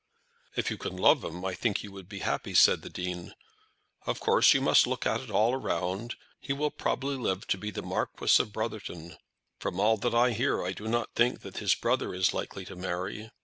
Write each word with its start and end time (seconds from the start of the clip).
"If 0.55 0.71
you 0.71 0.79
can 0.79 0.97
love 0.97 1.23
him 1.23 1.45
I 1.45 1.53
think 1.53 1.83
you 1.83 1.91
would 1.91 2.09
be 2.09 2.21
happy," 2.25 2.55
said 2.55 2.81
the 2.81 2.89
Dean. 2.89 3.35
"Of 4.07 4.19
course 4.19 4.51
you 4.55 4.59
must 4.59 4.87
look 4.87 5.05
at 5.05 5.21
it 5.21 5.29
all 5.29 5.55
round. 5.57 6.15
He 6.39 6.53
will 6.53 6.71
probably 6.71 7.15
live 7.15 7.45
to 7.49 7.57
be 7.59 7.69
the 7.69 7.83
Marquis 7.83 8.41
of 8.41 8.51
Brotherton. 8.51 9.17
From 9.59 9.79
all 9.79 9.97
that 9.97 10.15
I 10.15 10.31
hear 10.31 10.63
I 10.65 10.71
do 10.71 10.87
not 10.87 11.13
think 11.13 11.41
that 11.41 11.57
his 11.57 11.75
brother 11.75 12.15
is 12.15 12.33
likely 12.33 12.65
to 12.65 12.75
marry. 12.75 13.29